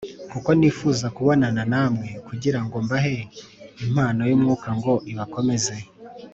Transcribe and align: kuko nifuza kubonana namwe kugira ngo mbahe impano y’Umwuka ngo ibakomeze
kuko 0.31 0.49
nifuza 0.59 1.05
kubonana 1.15 1.61
namwe 1.71 2.07
kugira 2.27 2.59
ngo 2.63 2.75
mbahe 2.85 3.15
impano 3.83 4.21
y’Umwuka 4.29 4.69
ngo 4.77 4.93
ibakomeze 5.11 5.75